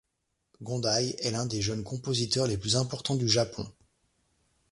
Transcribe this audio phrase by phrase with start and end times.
[0.63, 3.71] Gondai est l'un des jeunes compositeurs les plus importants du Japon.